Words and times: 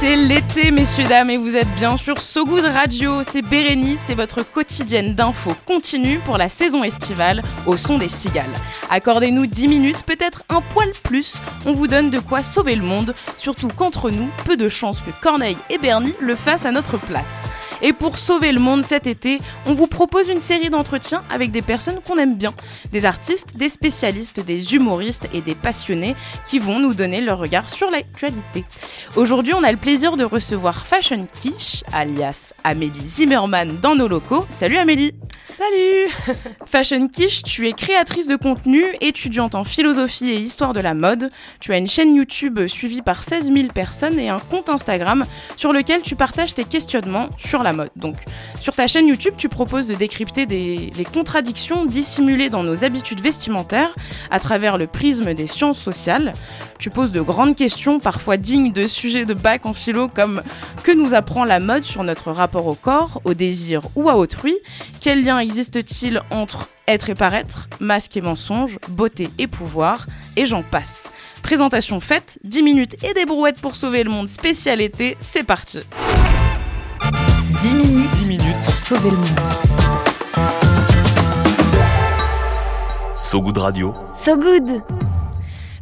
C'est 0.00 0.16
l'été, 0.16 0.70
messieurs, 0.70 1.04
dames, 1.04 1.28
et 1.28 1.36
vous 1.36 1.56
êtes 1.56 1.68
bien 1.74 1.98
sûr 1.98 2.22
So 2.22 2.46
Good 2.46 2.64
Radio. 2.64 3.22
C'est 3.22 3.42
Bérénice, 3.42 4.04
c'est 4.06 4.14
votre 4.14 4.42
quotidienne 4.42 5.14
d'infos 5.14 5.52
continue 5.66 6.20
pour 6.20 6.38
la 6.38 6.48
saison 6.48 6.82
estivale 6.82 7.42
au 7.66 7.76
son 7.76 7.98
des 7.98 8.08
cigales. 8.08 8.48
Accordez-nous 8.88 9.46
10 9.46 9.68
minutes, 9.68 10.02
peut-être 10.04 10.42
un 10.48 10.62
poil 10.62 10.88
plus. 11.02 11.34
On 11.66 11.74
vous 11.74 11.86
donne 11.86 12.08
de 12.08 12.18
quoi 12.18 12.42
sauver 12.42 12.76
le 12.76 12.82
monde, 12.82 13.14
surtout 13.36 13.68
qu'entre 13.68 14.10
nous, 14.10 14.30
peu 14.46 14.56
de 14.56 14.70
chances 14.70 15.02
que 15.02 15.10
Corneille 15.20 15.58
et 15.68 15.76
Bernie 15.76 16.14
le 16.18 16.34
fassent 16.34 16.64
à 16.64 16.72
notre 16.72 16.96
place. 16.96 17.44
Et 17.82 17.92
pour 17.94 18.18
sauver 18.18 18.52
le 18.52 18.60
monde 18.60 18.84
cet 18.84 19.06
été, 19.06 19.38
on 19.64 19.72
vous 19.72 19.86
propose 19.86 20.28
une 20.28 20.40
série 20.40 20.68
d'entretiens 20.68 21.22
avec 21.30 21.50
des 21.50 21.62
personnes 21.62 22.00
qu'on 22.06 22.18
aime 22.18 22.36
bien, 22.36 22.52
des 22.92 23.06
artistes, 23.06 23.56
des 23.56 23.70
spécialistes, 23.70 24.40
des 24.40 24.74
humoristes 24.74 25.28
et 25.32 25.40
des 25.40 25.54
passionnés 25.54 26.14
qui 26.46 26.58
vont 26.58 26.78
nous 26.78 26.92
donner 26.92 27.22
leur 27.22 27.38
regard 27.38 27.70
sur 27.70 27.90
l'actualité. 27.90 28.64
Aujourd'hui, 29.16 29.54
on 29.54 29.62
a 29.62 29.72
le 29.72 29.78
plaisir 29.78 29.89
de 29.98 30.24
recevoir 30.24 30.86
Fashion 30.86 31.26
Quiche, 31.42 31.82
alias 31.92 32.52
Amélie 32.62 33.08
Zimmerman, 33.08 33.76
dans 33.82 33.96
nos 33.96 34.06
locaux. 34.06 34.46
Salut 34.48 34.76
Amélie 34.76 35.14
Salut 35.56 36.08
Fashion 36.66 37.08
Quiche, 37.08 37.42
tu 37.42 37.66
es 37.66 37.72
créatrice 37.72 38.28
de 38.28 38.36
contenu, 38.36 38.84
étudiante 39.00 39.56
en 39.56 39.64
philosophie 39.64 40.30
et 40.30 40.36
histoire 40.36 40.72
de 40.72 40.80
la 40.80 40.94
mode. 40.94 41.30
Tu 41.58 41.72
as 41.72 41.78
une 41.78 41.88
chaîne 41.88 42.14
YouTube 42.14 42.66
suivie 42.68 43.02
par 43.02 43.24
16 43.24 43.52
000 43.52 43.68
personnes 43.68 44.18
et 44.20 44.28
un 44.28 44.38
compte 44.38 44.68
Instagram 44.68 45.24
sur 45.56 45.72
lequel 45.72 46.02
tu 46.02 46.14
partages 46.14 46.54
tes 46.54 46.64
questionnements 46.64 47.30
sur 47.38 47.64
la 47.64 47.72
mode. 47.72 47.90
Donc, 47.96 48.16
sur 48.60 48.74
ta 48.74 48.86
chaîne 48.86 49.08
YouTube, 49.08 49.34
tu 49.36 49.48
proposes 49.48 49.88
de 49.88 49.94
décrypter 49.94 50.46
des, 50.46 50.92
les 50.96 51.04
contradictions 51.04 51.84
dissimulées 51.84 52.48
dans 52.48 52.62
nos 52.62 52.84
habitudes 52.84 53.20
vestimentaires 53.20 53.94
à 54.30 54.38
travers 54.38 54.78
le 54.78 54.86
prisme 54.86 55.34
des 55.34 55.48
sciences 55.48 55.80
sociales. 55.80 56.32
Tu 56.78 56.90
poses 56.90 57.12
de 57.12 57.20
grandes 57.20 57.56
questions, 57.56 57.98
parfois 57.98 58.36
dignes 58.36 58.72
de 58.72 58.86
sujets 58.86 59.24
de 59.24 59.34
bac 59.34 59.66
en 59.66 59.74
philo, 59.74 60.08
comme 60.08 60.42
que 60.84 60.92
nous 60.92 61.12
apprend 61.14 61.44
la 61.44 61.60
mode 61.60 61.82
sur 61.82 62.04
notre 62.04 62.30
rapport 62.30 62.66
au 62.66 62.74
corps, 62.74 63.20
au 63.24 63.34
désir 63.34 63.82
ou 63.96 64.08
à 64.08 64.16
autrui? 64.16 64.56
Quel 65.00 65.24
lien 65.24 65.39
existe-t-il 65.40 66.22
entre 66.30 66.68
être 66.86 67.10
et 67.10 67.14
paraître, 67.14 67.68
masque 67.80 68.16
et 68.16 68.20
mensonge, 68.20 68.78
beauté 68.88 69.30
et 69.38 69.46
pouvoir, 69.46 70.06
et 70.36 70.46
j'en 70.46 70.62
passe. 70.62 71.12
Présentation 71.42 72.00
faite, 72.00 72.38
10 72.44 72.62
minutes 72.62 72.96
et 73.04 73.14
des 73.14 73.24
brouettes 73.24 73.60
pour 73.60 73.76
sauver 73.76 74.04
le 74.04 74.10
monde 74.10 74.28
spécial 74.28 74.80
été, 74.80 75.16
c'est 75.20 75.44
parti 75.44 75.80
10 77.62 77.74
minutes, 77.74 78.10
10 78.10 78.28
minutes 78.28 78.62
pour 78.64 78.76
sauver 78.76 79.10
le 79.10 79.16
monde. 79.16 79.40
So 83.14 83.40
Good 83.40 83.58
Radio. 83.58 83.94
So 84.14 84.36
Good 84.36 84.82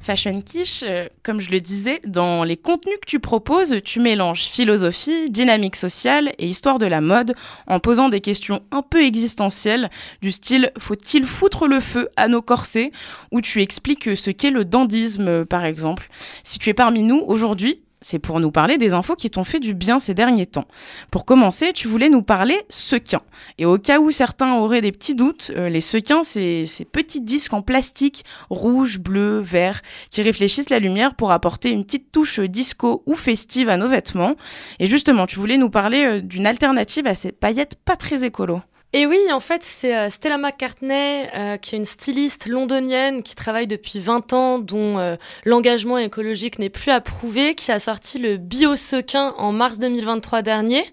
Fashion 0.09 0.41
Quiche, 0.41 0.85
euh, 0.85 1.07
comme 1.23 1.39
je 1.39 1.51
le 1.51 1.61
disais, 1.61 2.01
dans 2.07 2.43
les 2.43 2.57
contenus 2.57 2.97
que 2.99 3.07
tu 3.07 3.21
proposes, 3.21 3.77
tu 3.85 4.01
mélanges 4.01 4.45
philosophie, 4.45 5.29
dynamique 5.29 5.77
sociale 5.77 6.33
et 6.39 6.47
histoire 6.47 6.79
de 6.79 6.87
la 6.87 7.03
mode 7.03 7.35
en 7.67 7.79
posant 7.79 8.09
des 8.09 8.23
questions 8.23 8.63
un 8.71 8.81
peu 8.81 9.05
existentielles 9.05 9.91
du 10.23 10.33
style 10.33 10.73
faut-il 10.79 11.27
foutre 11.27 11.67
le 11.67 11.81
feu 11.81 12.09
à 12.17 12.29
nos 12.29 12.41
corsets? 12.41 12.91
Où 13.33 13.43
tu 13.43 13.61
expliques 13.61 14.17
ce 14.17 14.31
qu'est 14.31 14.51
le 14.51 14.65
dandisme 14.65 15.45
par 15.45 15.67
exemple? 15.67 16.09
Si 16.43 16.59
tu 16.59 16.71
es 16.71 16.75
parmi 16.75 17.03
nous 17.03 17.23
aujourd'hui, 17.27 17.83
c'est 18.01 18.19
pour 18.19 18.41
nous 18.41 18.51
parler 18.51 18.79
des 18.79 18.93
infos 18.93 19.17
qui 19.17 19.31
t'ont 19.31 19.45
fait 19.45 19.61
du 19.61 19.75
bien 19.75 19.99
ces 19.99 20.15
derniers 20.15 20.47
temps. 20.47 20.67
Pour 21.11 21.25
commencer, 21.25 21.73
tu 21.73 21.89
voulais 21.89 22.09
nous 22.09 22.23
parler 22.23 22.61
sequins. 22.69 23.23
Et 23.59 23.67
au 23.67 23.79
cas 23.79 23.99
où 23.99 24.11
certains 24.11 24.55
auraient 24.55 24.81
des 24.81 24.93
petits 24.93 25.15
doutes, 25.15 25.51
euh, 25.57 25.69
les 25.69 25.81
sequins, 25.81 26.23
c'est 26.23 26.65
ces 26.65 26.85
petits 26.85 27.21
disques 27.21 27.55
en 27.55 27.63
plastique 27.63 28.25
rouge, 28.51 28.99
bleu, 28.99 29.41
vert, 29.41 29.83
qui 30.11 30.23
réfléchissent 30.23 30.71
la 30.71 30.79
lumière 30.79 31.15
pour 31.15 31.33
apporter 31.33 31.71
une 31.71 31.85
petite 31.85 32.13
touche 32.13 32.41
disco 32.41 33.03
ou 33.07 33.17
festive 33.17 33.69
à 33.69 33.77
nos 33.77 33.89
vêtements. 33.89 34.37
Et 34.79 34.87
justement, 34.87 35.27
tu 35.27 35.37
voulais 35.37 35.57
nous 35.57 35.71
parler 35.71 36.05
euh, 36.05 36.21
d'une 36.21 36.47
alternative 36.47 37.07
à 37.07 37.15
ces 37.15 37.33
paillettes 37.33 37.77
pas 37.85 37.97
très 37.97 38.25
écolo. 38.25 38.61
Et 38.95 39.05
oui, 39.05 39.19
en 39.31 39.41
fait, 39.41 39.63
c'est 39.65 39.95
euh, 39.95 40.09
Stella 40.09 40.39
McCartney, 40.39 41.29
euh, 41.35 41.59
qui 41.59 41.75
est 41.75 41.79
une 41.79 41.85
styliste 41.85 42.47
londonienne 42.47 43.23
qui 43.23 43.35
travaille 43.35 43.67
depuis 43.67 44.01
20 44.01 44.33
ans, 44.33 44.59
dont 44.59 44.99
euh, 44.99 45.17
l'engagement 45.45 45.99
écologique 45.99 46.59
n'est 46.59 46.71
plus 46.71 46.91
approuvé, 46.91 47.55
qui 47.55 47.71
a 47.71 47.81
sorti 47.81 48.19
le 48.19 48.39
Bio-Sequin 48.39 49.35
en 49.37 49.53
mars 49.53 49.79
2023 49.79 50.41
dernier. 50.41 50.91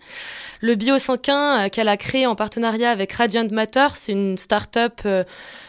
Le 0.66 0.74
Bio-Sequin 0.74 1.70
qu'elle 1.70 1.88
a 1.88 1.96
créé 1.96 2.26
en 2.26 2.34
partenariat 2.34 2.90
avec 2.90 3.12
Radiant 3.14 3.48
Matter, 3.52 3.90
c'est 3.94 4.14
une 4.14 4.36
start-up 4.36 5.00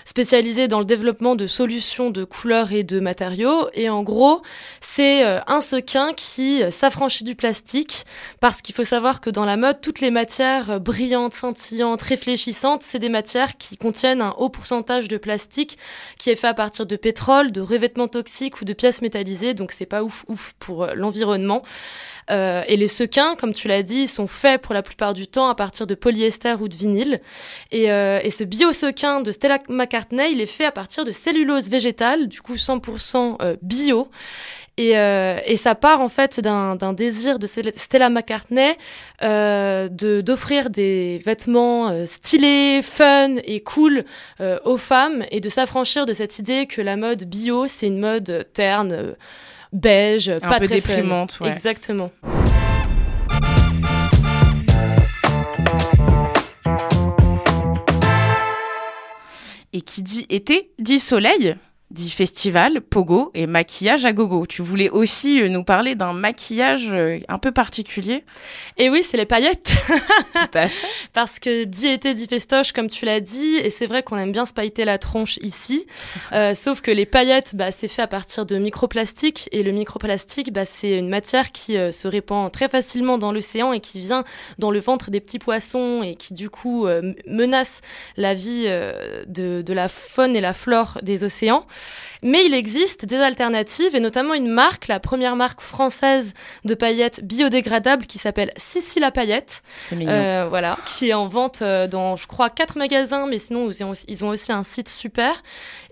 spécialisée 0.06 0.68
dans 0.68 0.78
le 0.78 0.86
développement 0.86 1.36
de 1.36 1.46
solutions 1.46 2.08
de 2.08 2.24
couleurs 2.24 2.72
et 2.72 2.82
de 2.82 2.98
matériaux. 2.98 3.68
Et 3.74 3.90
en 3.90 4.02
gros, 4.02 4.40
c'est 4.80 5.22
un 5.22 5.60
sequin 5.60 6.14
qui 6.14 6.62
s'affranchit 6.70 7.24
du 7.24 7.34
plastique 7.34 8.06
parce 8.40 8.62
qu'il 8.62 8.74
faut 8.74 8.84
savoir 8.84 9.20
que 9.20 9.28
dans 9.28 9.44
la 9.44 9.58
mode, 9.58 9.82
toutes 9.82 10.00
les 10.00 10.10
matières 10.10 10.80
brillantes, 10.80 11.34
scintillantes, 11.34 12.00
réfléchissantes, 12.00 12.82
c'est 12.82 12.98
des 12.98 13.10
matières 13.10 13.58
qui 13.58 13.76
contiennent 13.76 14.22
un 14.22 14.34
haut 14.38 14.48
pourcentage 14.48 15.08
de 15.08 15.18
plastique 15.18 15.76
qui 16.18 16.30
est 16.30 16.36
fait 16.36 16.46
à 16.46 16.54
partir 16.54 16.86
de 16.86 16.96
pétrole, 16.96 17.52
de 17.52 17.60
revêtements 17.60 18.08
toxiques 18.08 18.62
ou 18.62 18.64
de 18.64 18.72
pièces 18.72 19.02
métallisées, 19.02 19.52
donc 19.52 19.72
c'est 19.72 19.84
pas 19.84 20.02
ouf 20.02 20.24
ouf 20.28 20.54
pour 20.58 20.84
euh, 20.84 20.94
l'environnement. 20.94 21.62
Euh, 22.30 22.62
et 22.66 22.76
les 22.76 22.88
sequins, 22.88 23.36
comme 23.36 23.52
tu 23.52 23.68
l'as 23.68 23.82
dit, 23.82 24.08
sont 24.08 24.26
faits 24.26 24.60
pour 24.60 24.74
la 24.74 24.82
plupart 24.86 25.12
du 25.12 25.26
temps 25.26 25.48
à 25.48 25.54
partir 25.54 25.86
de 25.86 25.94
polyester 25.94 26.54
ou 26.60 26.68
de 26.68 26.76
vinyle. 26.76 27.20
Et, 27.72 27.90
euh, 27.90 28.20
et 28.22 28.30
ce 28.30 28.44
bio-sequin 28.44 29.20
de 29.20 29.30
Stella 29.30 29.58
McCartney, 29.68 30.32
il 30.32 30.40
est 30.40 30.46
fait 30.46 30.64
à 30.64 30.72
partir 30.72 31.04
de 31.04 31.12
cellulose 31.12 31.68
végétale, 31.68 32.28
du 32.28 32.40
coup 32.40 32.54
100% 32.56 33.36
euh, 33.42 33.56
bio. 33.60 34.08
Et, 34.78 34.98
euh, 34.98 35.38
et, 35.46 35.56
ça 35.56 35.74
part 35.74 36.02
en 36.02 36.10
fait 36.10 36.38
d'un 36.40 36.92
désir 36.92 37.38
de 37.38 37.46
Stella 37.46 38.10
McCartney 38.10 38.76
euh, 39.22 39.88
de 39.88 40.20
d'offrir 40.20 40.68
des 40.68 41.18
vêtements 41.24 41.88
euh, 41.88 42.04
stylés, 42.04 42.82
fun 42.82 43.36
et 43.44 43.60
cool 43.62 44.04
aux 44.64 44.76
femmes 44.76 45.24
et 45.30 45.40
de 45.40 45.48
s'affranchir 45.48 46.04
de 46.04 46.12
cette 46.12 46.38
idée 46.38 46.66
que 46.66 46.82
la 46.82 46.96
mode 46.96 47.24
bio 47.24 47.66
c'est 47.68 47.86
une 47.86 48.00
mode 48.00 48.46
terne, 48.52 49.14
beige, 49.72 50.28
Un 50.28 50.40
pas 50.40 50.60
peu 50.60 50.66
très 50.66 50.74
déprimante, 50.74 51.32
fun. 51.32 51.46
ouais. 51.46 51.50
Exactement. 51.50 52.10
Et 59.76 59.82
qui 59.82 60.00
dit 60.00 60.24
été, 60.30 60.70
dit 60.78 60.98
soleil, 60.98 61.54
dit 61.90 62.10
festival, 62.10 62.80
pogo 62.80 63.30
et 63.34 63.46
maquillage 63.46 64.04
à 64.04 64.12
gogo. 64.12 64.44
Tu 64.46 64.60
voulais 64.60 64.90
aussi 64.90 65.40
euh, 65.40 65.48
nous 65.48 65.62
parler 65.62 65.94
d'un 65.94 66.12
maquillage 66.12 66.88
euh, 66.90 67.20
un 67.28 67.38
peu 67.38 67.52
particulier. 67.52 68.24
Et 68.76 68.90
oui, 68.90 69.04
c'est 69.04 69.16
les 69.16 69.24
paillettes. 69.24 69.72
Tout 69.86 70.58
à 70.58 70.68
fait. 70.68 70.88
Parce 71.12 71.38
que 71.38 71.64
dit 71.64 71.86
été, 71.86 72.12
dit 72.14 72.26
festoche, 72.26 72.72
comme 72.72 72.88
tu 72.88 73.04
l'as 73.04 73.20
dit, 73.20 73.56
et 73.56 73.70
c'est 73.70 73.86
vrai 73.86 74.02
qu'on 74.02 74.16
aime 74.18 74.32
bien 74.32 74.46
se 74.46 74.52
pailleter 74.52 74.84
la 74.84 74.98
tronche 74.98 75.38
ici. 75.42 75.86
Euh, 76.32 76.54
sauf 76.54 76.80
que 76.80 76.90
les 76.90 77.06
paillettes, 77.06 77.54
bah, 77.54 77.70
c'est 77.70 77.88
fait 77.88 78.02
à 78.02 78.06
partir 78.06 78.46
de 78.46 78.58
microplastique, 78.58 79.48
et 79.52 79.62
le 79.62 79.70
microplastique, 79.70 80.52
bah, 80.52 80.64
c'est 80.64 80.98
une 80.98 81.08
matière 81.08 81.52
qui 81.52 81.76
euh, 81.76 81.92
se 81.92 82.08
répand 82.08 82.50
très 82.50 82.68
facilement 82.68 83.16
dans 83.16 83.32
l'océan 83.32 83.72
et 83.72 83.80
qui 83.80 84.00
vient 84.00 84.24
dans 84.58 84.70
le 84.70 84.80
ventre 84.80 85.10
des 85.10 85.20
petits 85.20 85.38
poissons 85.38 86.02
et 86.02 86.16
qui 86.16 86.34
du 86.34 86.50
coup 86.50 86.86
euh, 86.86 87.12
menace 87.26 87.80
la 88.16 88.34
vie 88.34 88.64
de, 88.64 89.62
de 89.62 89.72
la 89.72 89.88
faune 89.88 90.36
et 90.36 90.40
la 90.40 90.52
flore 90.52 90.98
des 91.02 91.22
océans. 91.22 91.66
Mais 92.22 92.44
il 92.46 92.54
existe 92.54 93.04
des 93.04 93.18
alternatives 93.18 93.94
et 93.94 94.00
notamment 94.00 94.34
une 94.34 94.48
marque, 94.48 94.88
la 94.88 94.98
première 95.00 95.36
marque 95.36 95.60
française 95.60 96.32
de 96.64 96.74
paillettes 96.74 97.22
biodégradables 97.22 98.06
qui 98.06 98.18
s'appelle 98.18 98.52
Sissi 98.56 99.00
la 99.00 99.10
paillette. 99.10 99.62
C'est 99.88 99.96
mignon. 99.96 100.12
Euh, 100.12 100.46
voilà, 100.48 100.78
qui 100.86 101.10
est 101.10 101.14
en 101.14 101.26
vente 101.28 101.60
euh, 101.60 101.86
dans, 101.86 102.16
je 102.16 102.26
crois, 102.26 102.48
quatre 102.48 102.78
magasins, 102.78 103.26
mais 103.26 103.38
sinon 103.38 103.70
ils 103.70 103.84
ont, 103.84 103.90
aussi- 103.90 104.06
ils 104.08 104.24
ont 104.24 104.28
aussi 104.28 104.50
un 104.50 104.62
site 104.62 104.88
super. 104.88 105.42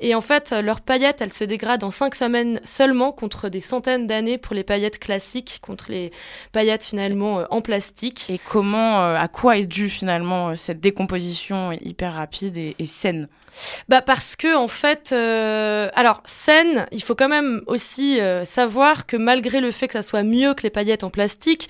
Et 0.01 0.15
en 0.15 0.21
fait, 0.23 0.53
euh, 0.53 0.63
leurs 0.63 0.81
paillettes, 0.81 1.21
elles 1.21 1.33
se 1.33 1.45
dégradent 1.45 1.85
en 1.85 1.91
cinq 1.91 2.15
semaines 2.15 2.61
seulement 2.65 3.13
contre 3.13 3.49
des 3.49 3.61
centaines 3.61 4.07
d'années 4.07 4.39
pour 4.39 4.55
les 4.55 4.65
paillettes 4.65 4.99
classiques, 4.99 5.59
contre 5.63 5.87
les 5.91 6.11
paillettes 6.53 6.85
finalement 6.85 7.41
euh, 7.41 7.45
en 7.51 7.61
plastique. 7.61 8.31
Et 8.31 8.39
comment, 8.39 9.03
euh, 9.03 9.17
à 9.17 9.29
quoi 9.29 9.59
est 9.59 9.67
due 9.67 9.91
finalement 9.91 10.57
cette 10.57 10.81
décomposition 10.81 11.73
hyper 11.73 12.15
rapide 12.15 12.57
et, 12.57 12.77
et 12.79 12.87
saine? 12.87 13.29
Bah 13.89 14.03
parce 14.03 14.35
que 14.35 14.57
en 14.57 14.67
fait, 14.67 15.11
euh, 15.75 15.89
alors 15.95 16.23
saine, 16.25 16.87
il 16.93 17.03
faut 17.03 17.15
quand 17.15 17.29
même 17.29 17.63
aussi 17.67 18.21
euh, 18.21 18.45
savoir 18.45 19.07
que 19.07 19.17
malgré 19.17 19.61
le 19.61 19.71
fait 19.71 19.89
que 19.89 19.95
ça 19.95 20.03
soit 20.03 20.23
mieux 20.23 20.55
que 20.55 20.63
les 20.63 20.71
paillettes 20.71 21.05
en 21.05 21.11
plastique, 21.11 21.69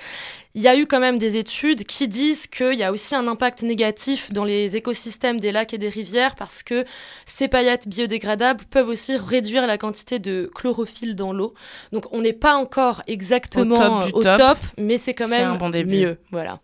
il 0.54 0.62
y 0.62 0.68
a 0.68 0.76
eu 0.76 0.86
quand 0.86 1.00
même 1.00 1.18
des 1.18 1.36
études 1.36 1.84
qui 1.84 2.06
disent 2.06 2.46
qu'il 2.46 2.74
y 2.74 2.84
a 2.84 2.92
aussi 2.92 3.16
un 3.16 3.26
impact 3.26 3.62
négatif 3.62 4.30
dans 4.30 4.44
les 4.44 4.76
écosystèmes 4.76 5.40
des 5.40 5.50
lacs 5.50 5.74
et 5.74 5.78
des 5.78 5.88
rivières 5.88 6.36
parce 6.36 6.62
que 6.62 6.84
ces 7.24 7.48
paillettes 7.48 7.88
biodégradables 7.88 8.64
peuvent 8.70 8.88
aussi 8.88 9.16
réduire 9.16 9.66
la 9.66 9.78
quantité 9.78 10.20
de 10.20 10.48
chlorophylle 10.54 11.16
dans 11.16 11.32
l'eau. 11.32 11.54
Donc 11.90 12.04
on 12.12 12.20
n'est 12.20 12.32
pas 12.32 12.54
encore 12.54 13.02
exactement 13.08 13.74
Au 13.74 13.78
top 13.78 14.06
du 14.06 14.12
au 14.12 14.22
top. 14.22 14.36
top, 14.36 14.58
mais 14.78 14.98
c'est 14.98 15.14
quand 15.14 15.28
même 15.28 15.56
bon 15.58 15.70
mieux. 15.70 16.18
Voilà. 16.30 16.60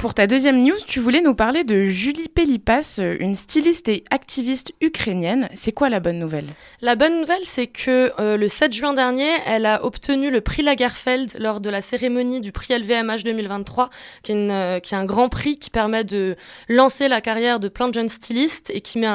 Pour 0.00 0.14
ta 0.14 0.26
deuxième 0.26 0.62
news, 0.62 0.78
tu 0.86 0.98
voulais 0.98 1.20
nous 1.20 1.34
parler 1.34 1.62
de 1.62 1.84
Julie 1.84 2.28
Pelipas, 2.28 3.00
euh, 3.00 3.18
une 3.20 3.34
styliste 3.34 3.86
et 3.90 4.02
activiste 4.10 4.72
ukrainienne. 4.80 5.50
C'est 5.52 5.72
quoi 5.72 5.90
la 5.90 6.00
bonne 6.00 6.18
nouvelle? 6.18 6.46
La 6.80 6.94
bonne 6.96 7.20
nouvelle, 7.20 7.44
c'est 7.44 7.66
que 7.66 8.10
euh, 8.18 8.38
le 8.38 8.48
7 8.48 8.72
juin 8.72 8.94
dernier, 8.94 9.28
elle 9.44 9.66
a 9.66 9.84
obtenu 9.84 10.30
le 10.30 10.40
prix 10.40 10.62
Lagerfeld 10.62 11.36
lors 11.38 11.60
de 11.60 11.68
la 11.68 11.82
cérémonie 11.82 12.40
du 12.40 12.50
prix 12.50 12.72
LVMH 12.72 13.24
2023, 13.24 13.90
qui 14.22 14.32
est, 14.32 14.36
une, 14.36 14.50
euh, 14.50 14.80
qui 14.80 14.94
est 14.94 14.96
un 14.96 15.04
grand 15.04 15.28
prix 15.28 15.58
qui 15.58 15.68
permet 15.68 16.02
de 16.02 16.34
lancer 16.70 17.06
la 17.06 17.20
carrière 17.20 17.60
de 17.60 17.68
plein 17.68 17.88
de 17.88 17.92
jeunes 17.92 18.08
stylistes 18.08 18.70
et 18.70 18.80
qui 18.80 18.98
met, 18.98 19.08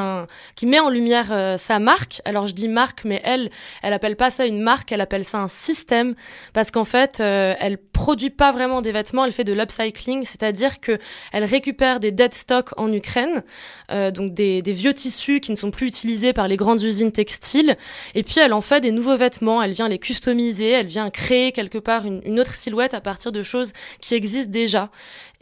qui 0.55 0.67
met 0.67 0.79
en 0.79 0.91
lumière 0.91 1.57
sa 1.57 1.79
marque. 1.79 2.21
Alors 2.25 2.45
je 2.45 2.53
dis 2.53 2.67
marque, 2.67 3.05
mais 3.05 3.21
elle, 3.23 3.49
elle 3.81 3.93
appelle 3.93 4.17
pas 4.17 4.29
ça 4.29 4.45
une 4.45 4.61
marque, 4.61 4.91
elle 4.91 5.01
appelle 5.01 5.25
ça 5.25 5.39
un 5.39 5.47
système, 5.47 6.13
parce 6.53 6.69
qu'en 6.69 6.85
fait, 6.85 7.19
elle 7.21 7.79
produit 7.79 8.29
pas 8.29 8.51
vraiment 8.51 8.81
des 8.81 8.91
vêtements, 8.91 9.25
elle 9.25 9.31
fait 9.31 9.43
de 9.43 9.53
l'upcycling, 9.53 10.25
c'est-à-dire 10.25 10.74
que 10.79 10.97
elle 11.31 11.43
récupère 11.45 11.99
des 11.99 12.11
dead 12.11 12.33
stocks 12.33 12.71
en 12.77 12.91
Ukraine, 12.91 13.43
euh, 13.91 14.11
donc 14.11 14.33
des, 14.33 14.61
vieux 14.61 14.93
tissus 14.93 15.39
qui 15.39 15.51
ne 15.51 15.55
sont 15.55 15.71
plus 15.71 15.87
utilisés 15.87 16.33
par 16.33 16.47
les 16.47 16.57
grandes 16.57 16.81
usines 16.81 17.11
textiles, 17.11 17.77
et 18.13 18.23
puis 18.23 18.39
elle 18.39 18.53
en 18.53 18.61
fait 18.61 18.81
des 18.81 18.91
nouveaux 18.91 19.17
vêtements, 19.17 19.61
elle 19.61 19.71
vient 19.71 19.87
les 19.87 19.99
customiser, 19.99 20.71
elle 20.71 20.87
vient 20.87 21.09
créer 21.09 21.51
quelque 21.51 21.77
part 21.77 22.05
une, 22.05 22.39
autre 22.39 22.55
silhouette 22.55 22.93
à 22.93 23.01
partir 23.01 23.31
de 23.31 23.43
choses 23.43 23.73
qui 24.01 24.15
existent 24.15 24.51
déjà. 24.51 24.89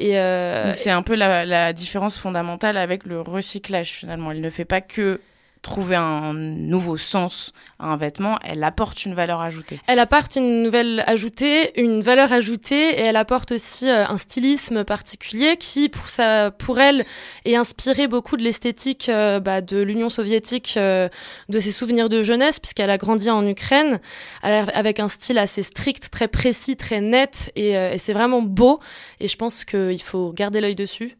Euh, 0.02 0.72
C'est 0.76 0.90
un 0.90 1.02
peu 1.02 1.16
la, 1.16 1.46
la 1.46 1.74
différence 1.74 2.18
fondamentale 2.18 2.78
avec 2.78 3.06
le 3.06 3.22
recyclage 3.22 3.90
finalement. 3.90 4.32
Elle 4.32 4.42
ne 4.42 4.50
fait 4.50 4.66
pas 4.66 4.82
que 4.82 5.20
trouver 5.64 5.96
un 5.96 6.34
nouveau 6.34 6.98
sens 6.98 7.54
à 7.80 7.88
un 7.88 7.98
vêtement, 7.98 8.38
elle 8.44 8.64
apporte 8.64 9.06
une 9.06 9.16
valeur 9.16 9.42
ajoutée. 9.42 9.80
Elle 9.88 9.98
apporte 9.98 10.36
une 10.36 10.62
nouvelle 10.62 11.04
ajoutée, 11.08 11.80
une 11.82 12.02
valeur 12.02 12.32
ajoutée, 12.32 12.90
et 12.90 13.02
elle 13.02 13.16
apporte 13.16 13.54
aussi 13.54 13.90
euh, 13.90 14.06
un 14.06 14.18
stylisme 14.18 14.84
particulier 14.84 15.58
qui, 15.58 15.90
pour 15.90 16.10
sa, 16.10 16.52
pour 16.52 16.80
elle, 16.80 17.06
est 17.46 17.56
inspiré 17.56 18.08
beaucoup 18.08 18.38
de 18.38 18.44
l'esthétique 18.44 19.08
euh, 19.10 19.40
bah, 19.40 19.62
de 19.62 19.82
l'Union 19.82 20.10
soviétique, 20.10 20.76
euh, 20.78 21.08
de 21.50 21.60
ses 21.60 21.72
souvenirs 21.72 22.10
de 22.10 22.22
jeunesse, 22.22 22.60
puisqu'elle 22.60 22.92
a 22.92 22.98
grandi 22.98 23.30
en 23.30 23.48
Ukraine, 23.48 24.00
avec 24.42 25.00
un 25.00 25.08
style 25.08 25.38
assez 25.38 25.64
strict, 25.64 26.10
très 26.12 26.28
précis, 26.28 26.76
très 26.76 27.00
net, 27.00 27.52
et, 27.56 27.72
et 27.72 27.98
c'est 27.98 28.14
vraiment 28.14 28.42
beau. 28.42 28.80
Et 29.22 29.30
je 29.30 29.38
pense 29.38 29.64
qu'il 29.64 30.02
faut 30.02 30.34
garder 30.34 30.60
l'œil 30.60 30.76
dessus. 30.76 31.18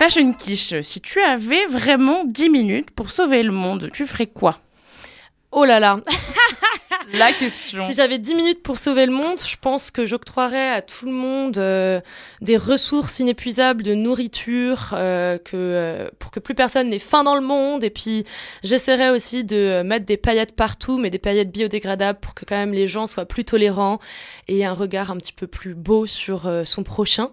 Fashion 0.00 0.32
Quiche, 0.32 0.80
si 0.80 1.02
tu 1.02 1.20
avais 1.20 1.66
vraiment 1.66 2.24
10 2.24 2.48
minutes 2.48 2.90
pour 2.90 3.10
sauver 3.10 3.42
le 3.42 3.52
monde, 3.52 3.90
tu 3.92 4.06
ferais 4.06 4.26
quoi? 4.26 4.58
Oh 5.52 5.66
là 5.66 5.78
là 5.78 6.00
La 7.12 7.34
question. 7.34 7.84
Si 7.84 7.92
j'avais 7.92 8.18
10 8.18 8.34
minutes 8.34 8.62
pour 8.62 8.78
sauver 8.78 9.04
le 9.04 9.12
monde, 9.12 9.38
je 9.46 9.56
pense 9.60 9.90
que 9.90 10.06
j'octroierais 10.06 10.70
à 10.70 10.80
tout 10.80 11.04
le 11.04 11.12
monde 11.12 11.58
euh, 11.58 12.00
des 12.40 12.56
ressources 12.56 13.18
inépuisables 13.18 13.82
de 13.82 13.92
nourriture, 13.92 14.94
euh, 14.94 15.36
que, 15.36 15.50
euh, 15.54 16.08
pour 16.18 16.30
que 16.30 16.40
plus 16.40 16.54
personne 16.54 16.88
n'ait 16.88 16.98
faim 16.98 17.22
dans 17.22 17.34
le 17.34 17.42
monde. 17.42 17.84
Et 17.84 17.90
puis, 17.90 18.24
j'essaierais 18.62 19.10
aussi 19.10 19.44
de 19.44 19.82
mettre 19.82 20.06
des 20.06 20.16
paillettes 20.16 20.56
partout, 20.56 20.96
mais 20.96 21.10
des 21.10 21.18
paillettes 21.18 21.52
biodégradables 21.52 22.20
pour 22.20 22.32
que 22.34 22.46
quand 22.46 22.56
même 22.56 22.72
les 22.72 22.86
gens 22.86 23.06
soient 23.06 23.26
plus 23.26 23.44
tolérants 23.44 23.98
et 24.48 24.60
aient 24.60 24.64
un 24.64 24.72
regard 24.72 25.10
un 25.10 25.18
petit 25.18 25.34
peu 25.34 25.46
plus 25.46 25.74
beau 25.74 26.06
sur 26.06 26.46
euh, 26.46 26.64
son 26.64 26.84
prochain. 26.84 27.32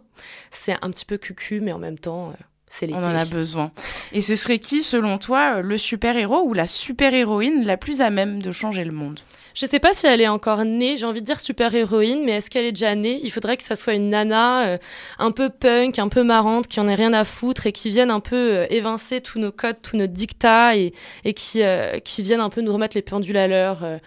C'est 0.52 0.75
un 0.81 0.92
petit 0.92 1.06
peu 1.06 1.18
cucu, 1.18 1.62
mais 1.62 1.72
en 1.72 1.80
même 1.80 2.00
temps, 2.00 2.30
euh, 2.30 2.34
c'est 2.68 2.86
l'été. 2.86 3.00
On 3.00 3.04
en 3.04 3.16
a 3.16 3.25
besoin. 3.25 3.72
Et 4.12 4.22
ce 4.22 4.36
serait 4.36 4.60
qui, 4.60 4.84
selon 4.84 5.18
toi, 5.18 5.62
le 5.62 5.78
super-héros 5.78 6.44
ou 6.46 6.54
la 6.54 6.68
super-héroïne 6.68 7.66
la 7.66 7.78
plus 7.78 8.02
à 8.02 8.10
même 8.10 8.42
de 8.42 8.52
changer 8.52 8.84
le 8.84 8.92
monde? 8.92 9.22
Je 9.56 9.66
sais 9.66 9.80
pas 9.80 9.92
si 9.94 10.06
elle 10.06 10.22
est 10.22 10.28
encore 10.28 10.66
née, 10.66 10.98
j'ai 10.98 11.08
envie 11.08 11.22
de 11.22 11.25
dire 11.25 11.40
super-héroïne, 11.40 12.24
mais 12.24 12.34
est-ce 12.34 12.52
qu'elle 12.52 12.66
est 12.66 12.74
déjà 12.74 12.94
née? 12.94 13.19
Il 13.24 13.31
faudrait 13.31 13.58
que 13.58 13.64
ça 13.64 13.75
soit 13.75 13.94
une 13.94 14.12
nana 14.12 14.68
euh, 14.68 14.78
un 15.18 15.31
peu 15.31 15.50
punk, 15.50 15.98
un 15.98 16.10
peu 16.10 16.22
marrante, 16.22 16.68
qui 16.68 16.80
en 16.80 16.88
ait 16.88 16.94
rien 16.94 17.12
à 17.14 17.25
foutre 17.25 17.66
et 17.66 17.72
qui 17.72 17.90
vienne 17.90 18.12
un 18.12 18.19
peu 18.19 18.36
euh, 18.36 18.68
évincer 18.69 19.19
tous 19.19 19.40
nos 19.40 19.52
codes, 19.52 19.78
tous 19.81 19.98
nos 19.98 20.06
dictats 20.06 20.75
et, 20.75 20.94
et 21.25 21.34
qui, 21.34 21.64
euh, 21.64 21.98
qui 21.98 22.22
vienne 22.22 22.42
un 22.42 22.50
peu 22.50 22.62
nous 22.62 22.72
remettre 22.72 22.96
les 22.96 23.02
pendules 23.02 23.38
à 23.38 23.48
l'heure 23.48 23.80
euh, 23.84 23.98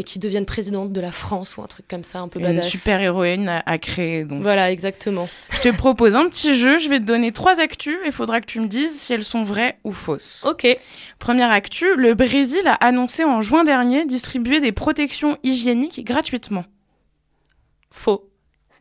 et 0.00 0.02
qui 0.02 0.18
devienne 0.18 0.46
présidente 0.46 0.94
de 0.94 1.00
la 1.02 1.12
France 1.12 1.58
ou 1.58 1.62
un 1.62 1.66
truc 1.66 1.86
comme 1.86 2.04
ça, 2.04 2.20
un 2.20 2.28
peu 2.28 2.40
Une 2.40 2.46
badass. 2.46 2.68
super-héroïne 2.68 3.50
à, 3.50 3.62
à 3.66 3.76
créer. 3.76 4.24
Donc. 4.24 4.40
Voilà, 4.40 4.70
exactement. 4.70 5.28
Je 5.50 5.60
te 5.60 5.76
propose 5.76 6.16
un 6.16 6.26
petit 6.30 6.54
jeu. 6.54 6.78
Je 6.78 6.88
vais 6.88 7.00
te 7.00 7.04
donner 7.04 7.32
trois 7.32 7.60
actus 7.60 7.98
et 8.04 8.06
il 8.06 8.12
faudra 8.12 8.40
que 8.40 8.46
tu 8.46 8.60
me 8.60 8.66
dises 8.66 8.98
si 8.98 9.12
elles 9.12 9.24
sont 9.24 9.44
vraies 9.44 9.76
ou 9.84 9.92
fausses. 9.92 10.46
Ok. 10.48 10.66
Première 11.18 11.50
actu, 11.50 11.96
le 11.96 12.14
Brésil 12.14 12.62
a 12.64 12.76
annoncé 12.76 13.24
en 13.24 13.42
juin 13.42 13.62
dernier 13.62 14.06
distribuer 14.06 14.60
des 14.60 14.72
protections 14.72 15.36
hygiéniques 15.42 16.02
gratuitement. 16.02 16.64
Faux. 17.90 18.29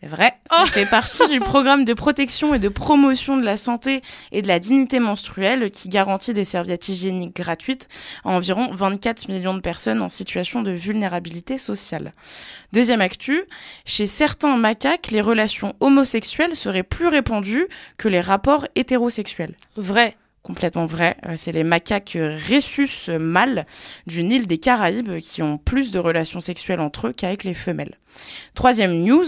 C'est 0.02 0.08
vrai, 0.08 0.34
ça 0.50 0.66
fait 0.66 0.86
partie 0.86 1.28
du 1.28 1.42
programme 1.42 1.84
de 1.84 1.94
protection 1.94 2.54
et 2.54 2.60
de 2.60 2.70
promotion 2.70 3.36
de 3.36 3.44
la 3.44 3.58
santé 3.58 4.02
et 4.32 4.42
de 4.42 4.48
la 4.48 4.60
dignité 4.60 5.02
menstruelle 5.02 5.72
qui 5.72 5.90
garantit 5.90 6.32
des 6.32 6.46
serviettes 6.46 6.88
hygiéniques 6.88 7.36
gratuites 7.36 7.90
à 8.24 8.30
environ 8.30 8.72
24 8.72 9.28
millions 9.28 9.54
de 9.54 9.60
personnes 9.60 10.02
en 10.02 10.08
situation 10.08 10.62
de 10.62 10.72
vulnérabilité 10.72 11.58
sociale. 11.58 12.14
Deuxième 12.72 13.02
actu, 13.02 13.44
chez 13.84 14.06
certains 14.06 14.56
macaques, 14.56 15.12
les 15.12 15.22
relations 15.22 15.76
homosexuelles 15.82 16.56
seraient 16.56 16.84
plus 16.84 17.08
répandues 17.08 17.68
que 17.98 18.08
les 18.08 18.22
rapports 18.22 18.68
hétérosexuels. 18.76 19.56
Vrai. 19.76 20.16
Complètement 20.44 20.86
vrai. 20.86 21.18
Euh, 21.28 21.34
C'est 21.38 21.52
les 21.52 21.64
macaques 21.64 22.18
rhésus 22.18 23.10
mâles 23.20 23.66
d'une 24.08 24.32
île 24.32 24.48
des 24.48 24.58
Caraïbes 24.58 25.20
qui 25.20 25.42
ont 25.42 25.58
plus 25.58 25.92
de 25.92 26.00
relations 26.00 26.40
sexuelles 26.40 26.80
entre 26.80 27.08
eux 27.08 27.14
qu'avec 27.14 27.44
les 27.44 27.54
femelles. 27.54 27.98
Troisième 28.56 29.04
news, 29.04 29.26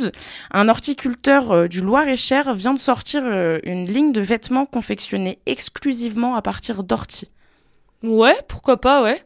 un 0.52 0.68
horticulteur 0.70 1.52
euh, 1.52 1.68
du 1.68 1.82
Loir-et-Cher 1.82 2.54
vient 2.54 2.74
de 2.74 2.80
sortir 2.80 3.22
euh, 3.26 3.60
une 3.64 3.86
ligne 3.86 4.12
de 4.14 4.22
vêtements 4.22 4.66
confectionnés 4.66 5.40
exclusivement 5.46 6.36
à 6.36 6.42
partir 6.42 6.84
d'orties. 6.84 7.30
Ouais, 8.04 8.36
pourquoi 8.48 8.80
pas, 8.80 9.04
ouais. 9.04 9.22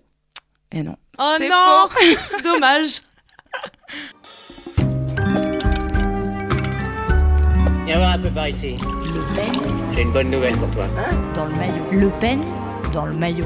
Et 0.72 0.84
non. 0.84 0.98
Oh 1.20 1.38
non 1.40 1.88
Dommage. 2.44 3.02
Viens 7.86 7.98
voir 7.98 8.14
un 8.14 8.20
peu 8.20 8.30
par 8.32 8.50
ici. 8.50 8.74
J'ai 9.94 10.02
une 10.02 10.12
bonne 10.12 10.30
nouvelle 10.30 10.58
pour 10.58 10.70
toi. 10.72 10.86
Dans 11.36 11.46
le 11.46 11.56
maillot. 11.56 11.86
Le 11.92 12.10
peigne 12.20 12.44
dans 12.92 13.06
le 13.06 13.14
maillot. 13.14 13.46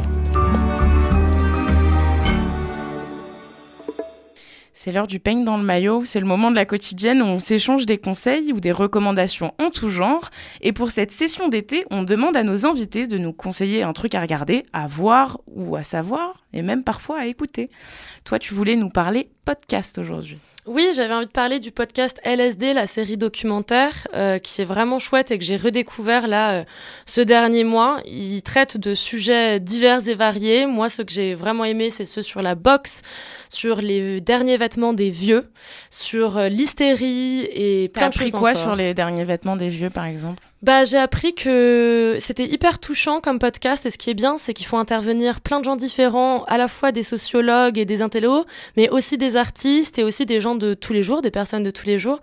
C'est 4.73 4.91
l'heure 4.91 5.07
du 5.07 5.19
peigne 5.19 5.43
dans 5.43 5.57
le 5.57 5.63
maillot, 5.63 6.05
c'est 6.05 6.21
le 6.21 6.25
moment 6.25 6.49
de 6.49 6.55
la 6.55 6.65
quotidienne 6.65 7.21
où 7.21 7.25
on 7.25 7.39
s'échange 7.39 7.85
des 7.85 7.97
conseils 7.97 8.53
ou 8.53 8.59
des 8.59 8.71
recommandations 8.71 9.53
en 9.59 9.69
tout 9.69 9.89
genre. 9.89 10.29
Et 10.61 10.71
pour 10.71 10.89
cette 10.89 11.11
session 11.11 11.49
d'été, 11.49 11.85
on 11.91 12.03
demande 12.03 12.37
à 12.37 12.43
nos 12.43 12.65
invités 12.65 13.05
de 13.05 13.17
nous 13.17 13.33
conseiller 13.33 13.83
un 13.83 13.93
truc 13.93 14.15
à 14.15 14.21
regarder, 14.21 14.65
à 14.71 14.87
voir 14.87 15.39
ou 15.47 15.75
à 15.75 15.83
savoir, 15.83 16.45
et 16.53 16.61
même 16.61 16.83
parfois 16.83 17.19
à 17.19 17.25
écouter. 17.25 17.69
Toi, 18.23 18.39
tu 18.39 18.53
voulais 18.53 18.77
nous 18.77 18.89
parler 18.89 19.29
podcast 19.43 19.97
aujourd'hui. 19.97 20.39
Oui, 20.69 20.91
j'avais 20.93 21.15
envie 21.15 21.25
de 21.25 21.31
parler 21.31 21.59
du 21.59 21.71
podcast 21.71 22.21
LSD, 22.23 22.73
la 22.73 22.85
série 22.85 23.17
documentaire, 23.17 24.07
euh, 24.13 24.37
qui 24.37 24.61
est 24.61 24.65
vraiment 24.65 24.99
chouette 24.99 25.31
et 25.31 25.39
que 25.39 25.43
j'ai 25.43 25.57
redécouvert 25.57 26.27
là 26.27 26.51
euh, 26.51 26.63
ce 27.07 27.21
dernier 27.21 27.63
mois. 27.63 28.01
Il 28.05 28.43
traite 28.43 28.77
de 28.77 28.93
sujets 28.93 29.59
divers 29.59 30.07
et 30.07 30.13
variés. 30.13 30.67
Moi, 30.67 30.89
ce 30.89 31.01
que 31.01 31.11
j'ai 31.11 31.33
vraiment 31.33 31.65
aimé, 31.65 31.89
c'est 31.89 32.05
ceux 32.05 32.21
sur 32.21 32.43
la 32.43 32.53
boxe, 32.53 33.01
sur 33.49 33.77
les 33.77 34.21
derniers 34.21 34.57
vêtements 34.57 34.93
des 34.93 35.09
vieux, 35.09 35.49
sur 35.89 36.37
euh, 36.37 36.49
l'hystérie 36.49 37.47
et 37.51 37.89
T'as 37.91 38.01
plein 38.01 38.09
de 38.09 38.13
choses 38.13 38.31
quoi 38.39 38.51
encore. 38.51 38.61
sur 38.61 38.75
les 38.75 38.93
derniers 38.93 39.23
vêtements 39.23 39.55
des 39.55 39.69
vieux, 39.69 39.89
par 39.89 40.05
exemple? 40.05 40.48
Bah, 40.61 40.83
j'ai 40.83 40.97
appris 40.97 41.33
que 41.33 42.17
c'était 42.19 42.45
hyper 42.45 42.79
touchant 42.79 43.21
comme 43.21 43.39
podcast 43.39 43.85
et 43.85 43.89
ce 43.91 43.97
qui 43.97 44.09
est 44.09 44.13
bien, 44.13 44.37
c'est 44.37 44.53
qu'il 44.53 44.65
faut 44.65 44.75
intervenir 44.75 45.39
plein 45.39 45.59
de 45.59 45.65
gens 45.65 45.77
différents, 45.77 46.43
à 46.45 46.57
la 46.57 46.67
fois 46.67 46.91
des 46.91 47.03
sociologues 47.03 47.77
et 47.77 47.85
des 47.85 48.01
intellos, 48.01 48.45
mais 48.75 48.89
aussi 48.89 49.17
des 49.17 49.37
artistes 49.37 49.99
et 49.99 50.03
aussi 50.03 50.25
des 50.25 50.41
gens 50.41 50.55
de 50.55 50.73
tous 50.73 50.91
les 50.91 51.01
jours, 51.01 51.21
des 51.21 51.31
personnes 51.31 51.63
de 51.63 51.71
tous 51.71 51.85
les 51.85 51.97
jours. 51.97 52.19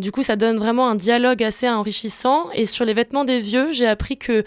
Du 0.00 0.10
coup, 0.10 0.24
ça 0.24 0.34
donne 0.34 0.58
vraiment 0.58 0.88
un 0.88 0.96
dialogue 0.96 1.44
assez 1.44 1.68
enrichissant. 1.68 2.50
Et 2.54 2.66
sur 2.66 2.84
les 2.84 2.92
vêtements 2.92 3.24
des 3.24 3.38
vieux, 3.38 3.70
j'ai 3.70 3.86
appris 3.86 4.18
que 4.18 4.42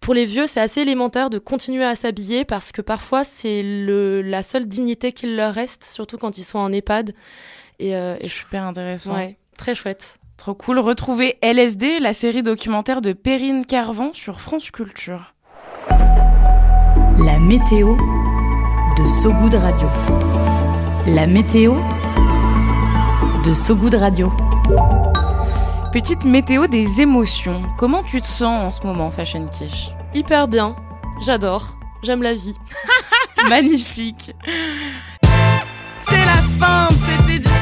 pour 0.00 0.14
les 0.14 0.24
vieux, 0.24 0.46
c'est 0.46 0.60
assez 0.60 0.82
élémentaire 0.82 1.30
de 1.30 1.40
continuer 1.40 1.84
à 1.84 1.96
s'habiller 1.96 2.44
parce 2.44 2.70
que 2.70 2.80
parfois 2.80 3.24
c'est 3.24 3.62
le, 3.64 4.22
la 4.22 4.44
seule 4.44 4.66
dignité 4.66 5.10
qu'il 5.10 5.34
leur 5.34 5.52
reste, 5.52 5.82
surtout 5.82 6.16
quand 6.16 6.38
ils 6.38 6.44
sont 6.44 6.58
en 6.58 6.70
EHPAD. 6.70 7.12
Et, 7.80 7.96
euh, 7.96 8.16
et 8.20 8.28
Super 8.28 8.62
intéressant. 8.62 9.16
ouais, 9.16 9.36
très 9.58 9.74
chouette. 9.74 10.20
Trop 10.36 10.54
cool. 10.54 10.78
Retrouvez 10.78 11.38
LSD, 11.42 12.00
la 12.00 12.12
série 12.12 12.42
documentaire 12.42 13.00
de 13.00 13.12
Perrine 13.12 13.64
Carvan 13.64 14.10
sur 14.12 14.40
France 14.40 14.70
Culture. 14.70 15.34
La 17.24 17.38
météo 17.38 17.96
de 18.98 19.06
Sogoud 19.06 19.54
Radio. 19.54 19.88
La 21.06 21.26
météo 21.26 21.76
de 23.44 23.52
Sogoud 23.52 23.94
Radio. 23.94 24.32
Petite 25.92 26.24
météo 26.24 26.66
des 26.66 27.00
émotions. 27.00 27.62
Comment 27.78 28.02
tu 28.02 28.20
te 28.20 28.26
sens 28.26 28.64
en 28.64 28.70
ce 28.72 28.86
moment, 28.86 29.10
Fashion 29.10 29.46
Quiche 29.46 29.90
Hyper 30.12 30.48
bien. 30.48 30.74
J'adore. 31.24 31.78
J'aime 32.02 32.22
la 32.22 32.34
vie. 32.34 32.56
Magnifique. 33.48 34.32
C'est 36.02 36.24
la 36.26 36.42
fin 36.58 36.88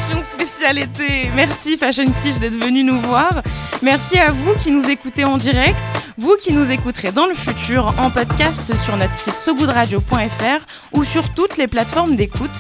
édition 0.03 0.23
spéciale 0.23 0.79
été. 0.79 1.31
Merci 1.35 1.77
Fashion 1.77 2.05
Quiche 2.23 2.41
d'être 2.41 2.57
venu 2.57 2.83
nous 2.83 3.01
voir. 3.01 3.43
Merci 3.83 4.19
à 4.19 4.33
vous 4.33 4.55
qui 4.55 4.73
nous 4.73 4.89
écoutez 4.91 5.25
en 5.25 5.37
direct, 5.37 5.79
vous 6.19 6.35
qui 6.41 6.53
nous 6.53 6.71
écouterez 6.73 7.13
dans 7.13 7.27
le 7.27 7.35
futur 7.35 7.95
en 8.01 8.11
podcast 8.11 8.73
sur 8.85 8.97
notre 8.97 9.15
site 9.15 9.35
sogoodradio.fr 9.35 10.67
ou 10.95 11.05
sur 11.05 11.33
toutes 11.35 11.57
les 11.57 11.69
plateformes 11.69 12.17
d'écoute. 12.17 12.51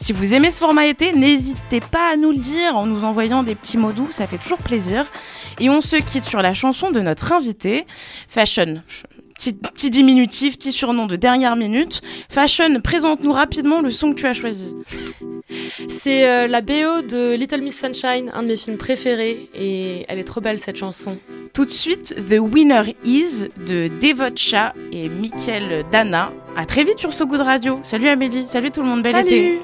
Si 0.00 0.12
vous 0.12 0.34
aimez 0.34 0.50
ce 0.50 0.58
format 0.58 0.86
été, 0.86 1.12
n'hésitez 1.12 1.80
pas 1.80 2.12
à 2.12 2.16
nous 2.16 2.32
le 2.32 2.38
dire 2.38 2.76
en 2.76 2.84
nous 2.84 3.04
envoyant 3.04 3.44
des 3.44 3.54
petits 3.54 3.78
mots 3.78 3.92
doux, 3.92 4.08
ça 4.10 4.26
fait 4.26 4.38
toujours 4.38 4.58
plaisir. 4.58 5.06
Et 5.58 5.70
on 5.70 5.80
se 5.80 5.96
quitte 5.96 6.24
sur 6.24 6.42
la 6.42 6.52
chanson 6.52 6.90
de 6.90 7.00
notre 7.00 7.32
invité, 7.32 7.86
Fashion. 8.28 8.82
Petit 9.38 9.88
diminutif, 9.88 10.58
petit 10.58 10.72
surnom 10.72 11.06
de 11.06 11.16
dernière 11.16 11.56
minute. 11.56 12.02
Fashion, 12.28 12.78
présente-nous 12.82 13.32
rapidement 13.32 13.80
le 13.80 13.90
son 13.90 14.10
que 14.10 14.20
tu 14.20 14.26
as 14.26 14.34
choisi. 14.34 14.74
C'est 15.88 16.28
euh, 16.28 16.46
la 16.46 16.60
BO 16.60 17.02
de 17.02 17.34
Little 17.34 17.60
Miss 17.60 17.78
Sunshine, 17.78 18.30
un 18.34 18.42
de 18.42 18.48
mes 18.48 18.56
films 18.56 18.78
préférés, 18.78 19.48
et 19.54 20.04
elle 20.08 20.18
est 20.18 20.24
trop 20.24 20.40
belle 20.40 20.58
cette 20.58 20.76
chanson. 20.76 21.12
Tout 21.52 21.64
de 21.64 21.70
suite, 21.70 22.14
The 22.28 22.38
Winner 22.38 22.94
Is 23.04 23.48
de 23.66 23.88
Devot 23.88 24.36
Shah 24.36 24.72
et 24.92 25.08
Mickaël 25.08 25.84
Dana. 25.90 26.32
À 26.56 26.66
très 26.66 26.84
vite 26.84 26.98
sur 26.98 27.12
So 27.12 27.26
Good 27.26 27.40
Radio. 27.40 27.80
Salut 27.82 28.08
Amélie, 28.08 28.46
salut 28.46 28.70
tout 28.70 28.82
le 28.82 28.88
monde, 28.88 29.02
bel 29.02 29.16
été. 29.16 29.28
Salut 29.30 29.58